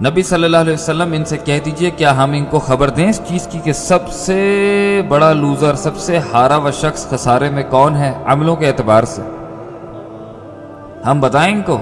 [0.00, 3.08] نبی صلی اللہ علیہ وسلم ان سے کہہ دیجیے کیا ہم ان کو خبر دیں
[3.08, 7.62] اس چیز کی کہ سب سے بڑا لوزر، سب سے ہارا و شخص خسارے میں
[7.70, 9.22] کون ہے عملوں کے اعتبار سے۔
[11.06, 11.80] ہم بتائیں ان کو۔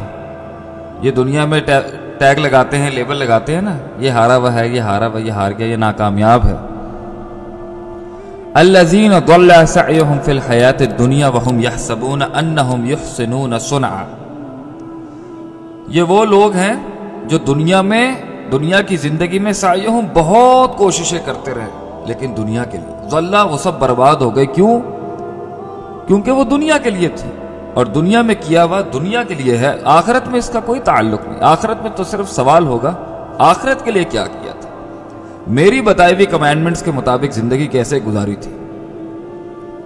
[1.02, 1.60] یہ دنیا میں
[2.18, 5.30] ٹیگ لگاتے ہیں، لیبل لگاتے ہیں نا۔ یہ ہارا ہوا ہے، یہ ہارا ہوا یہ
[5.30, 6.54] ہار گیا، یہ ناکامیاب ہے۔
[8.54, 14.04] الذين ضل سعيهم في الحياة الدنيا وهم يحسبون انهم يحسنون صنعا۔
[15.88, 16.91] یہ وہ لوگ ہیں
[17.24, 18.14] جو دنیا میں،
[18.52, 23.56] دنیا کی زندگی میں سعیہم بہت کوششیں کرتے رہے۔ لیکن دنیا کے لیے۔ ضلع وہ
[23.56, 24.80] سب برباد ہو گئے۔ کیوں؟
[26.06, 27.30] کیونکہ وہ دنیا کے لیے تھی۔
[27.74, 31.28] اور دنیا میں کیا ہوا؟ دنیا کے لیے ہے۔ آخرت میں اس کا کوئی تعلق
[31.28, 32.94] نہیں۔ آخرت میں تو صرف سوال ہوگا،
[33.38, 34.70] آخرت کے لیے کیا کیا تھا؟
[35.46, 38.52] میری بتائی ہوئی کمانڈمنٹس کے مطابق زندگی کیسے گزاری تھی؟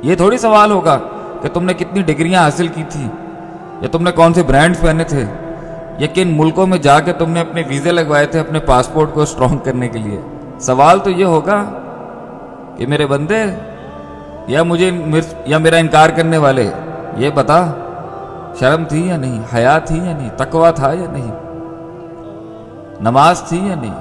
[0.03, 0.98] یہ تھوڑی سوال ہوگا
[1.43, 3.09] کہ تم نے کتنی ڈگریاں حاصل کی تھی
[3.81, 5.25] یا تم نے کون سے برانڈ پہنے تھے؟
[5.99, 9.23] یا کن ملکوں میں جا کے تم نے اپنے ویزے لگوائے تھے اپنے پاسپورٹ کو
[9.23, 10.21] اسٹرانگ کرنے کے لیے۔
[10.61, 11.65] سوال تو یہ ہوگا
[12.77, 13.45] کہ میرے بندے،
[14.47, 14.91] یا مجھے
[15.47, 16.71] یا میرا انکار کرنے والے،
[17.17, 17.73] یہ بتا،
[18.61, 21.31] شرم تھی یا نہیں؟ حیا تھی یا نہیں؟ تقوا تھا یا نہیں؟
[23.01, 23.95] نماز تھی یا نہیں؟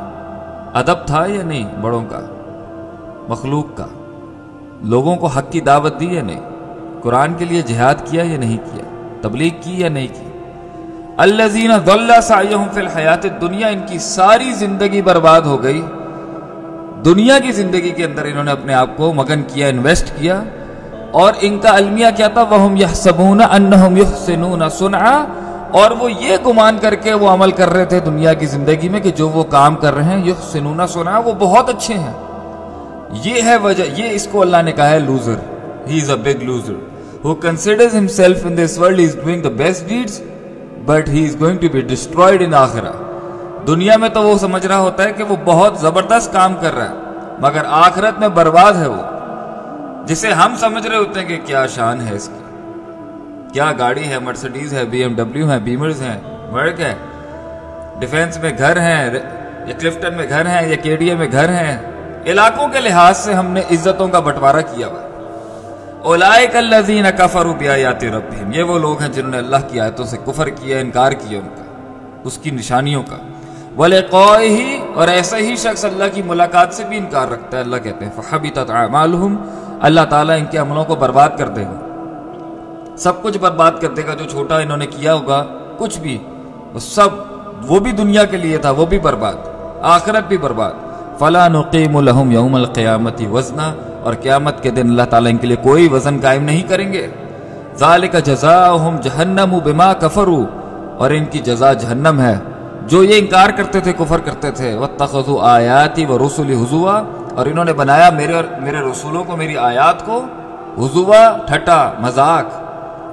[0.73, 2.19] ادب تھا یا نہیں بڑوں کا؟
[3.29, 3.85] مخلوق کا؟
[4.83, 6.41] لوگوں کو حق کی دعوت دی یا نہیں؟
[7.01, 8.83] قرآن کے لیے جہاد کیا یا نہیں کیا؟
[9.21, 10.34] تبلیغ کی یا نہیں کی؟
[11.17, 11.43] اللہ
[12.73, 15.81] فی الحیات، دنیا ان کی ساری زندگی برباد ہو گئی۔
[17.05, 20.43] دنیا کی زندگی کے اندر انہوں نے اپنے آپ کو مگن کیا، انویسٹ کیا۔
[21.11, 22.43] اور ان کا المیہ کیا تھا؟
[25.71, 28.99] اور وہ یہ گمان کر کے وہ عمل کر رہے تھے دنیا کی زندگی میں
[28.99, 32.13] کہ جو وہ کام کر رہے ہیں سنونا سنا وہ بہت اچھے ہیں۔
[33.23, 35.35] یہ ہے وجہ، یہ اس کو اللہ نے کہا ہے loser.
[35.87, 36.73] He is a big loser
[37.27, 40.34] who considers himself in this world is doing the best deeds
[40.87, 42.91] but he is going to be destroyed in آخرہ
[43.67, 46.89] دنیا میں تو وہ سمجھ رہا ہوتا ہے کہ وہ بہت زبردست کام کر رہا
[46.89, 46.95] ہے،
[47.39, 49.01] مگر آخرت میں برباد ہے وہ۔
[50.05, 52.43] جسے ہم سمجھ رہے ہوتے ہیں کہ کیا شان ہے اس کی۔
[53.53, 56.19] کیا گاڑی ہے، مرسڈیز ہے، بی ایم ڈبلیو ہے بیمرز ہیں
[56.53, 56.93] ورک ہے
[57.99, 59.13] ڈیفینس میں گھر ہیں،
[59.67, 61.77] یا کلفٹن میں گھر ہیں، یا کے ڈی اے میں گھر ہیں۔
[62.25, 65.14] علاقوں کے لحاظ سے ہم نے عزتوں کا بٹوارہ کیا ہوا۔
[66.05, 70.17] اولائک الذین کفروا بیاات ربہم، یہ وہ لوگ ہیں جنہوں نے اللہ کی آیتوں سے
[70.25, 71.63] کفر کیا انکار کیا ان کا،
[72.23, 73.15] اس کی نشانیوں کا۔
[73.77, 78.05] ولقائہ، اور ایسا ہی شخص اللہ کی ملاقات سے بھی انکار رکھتا ہے، اللہ کہتے
[78.05, 79.35] ہیں، فحبطت اعمالہم
[79.81, 81.81] اللہ تعالیٰ ان کے عملوں کو برباد کر دے گا۔
[82.97, 85.45] سب کچھ برباد کر دے گا، جو چھوٹا انہوں نے کیا ہوگا،
[85.77, 86.17] کچھ بھی۔
[86.73, 87.07] وہ سب،
[87.67, 89.33] وہ بھی دنیا کے لیے تھا، وہ بھی برباد۔
[89.81, 90.71] آخرت بھی برباد۔
[91.19, 93.73] فلا نقیم لهم یوم القیامت وزنا
[94.05, 97.07] اور قیامت کے دن اللہ تعالیٰ ان کے لیے کوئی وزن قائم نہیں کریں گے۔
[97.77, 100.45] ذالک جزاؤہم جہنم بما کفروا۔
[100.97, 102.35] اور ان کی جزا جہنم ہے۔
[102.87, 107.03] جو یہ انکار کرتے تھے، کفر کرتے تھے۔ واتخذوا آیاتی ورسلی حضوا۔
[107.35, 110.25] اور انہوں نے بنایا میرے اور میرے رسولوں کو، میری آیات کو
[110.77, 112.45] حضوا، ٹھٹا، مذاق۔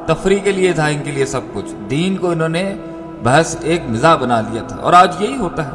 [0.08, 2.74] تفریح کے لیے تھا، ان کے لیے سب کچھ۔ دین کو انہوں نے
[3.22, 5.70] بحث ایک مزاح بنا لیا تھا۔ اور آج یہی ہوتا ہے۔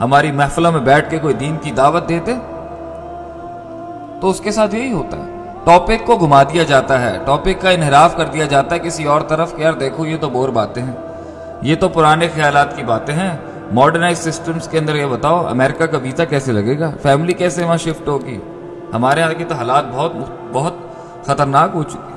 [0.00, 2.34] ہماری محفلوں میں بیٹھ کے کوئی دین کی دعوت دیتے
[4.22, 7.70] تو اس کے ساتھ یہی ہوتا ہے۔ ٹاپک کو گھما دیا جاتا ہے۔ ٹاپک کا
[7.70, 10.82] انحراف کر دیا جاتا ہے کسی اور طرف کہ یار دیکھو یہ تو بور باتیں
[10.82, 10.92] ہیں۔
[11.62, 13.36] یہ تو پرانے خیالات کی باتیں ہیں۔
[13.72, 17.76] ماڈرنائز سسٹمز کے اندر یہ بتاؤ امریکہ کا ویزا کیسے لگے گا؟ فیملی کیسے وہاں
[17.76, 18.40] شفٹ ہوگی؟
[18.94, 20.12] ہمارے یہاں کی تو حالات بہت
[20.52, 20.74] بہت
[21.26, 22.11] خطرناک ہو چکے